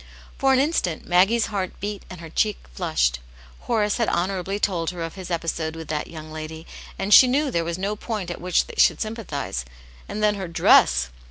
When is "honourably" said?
4.09-4.57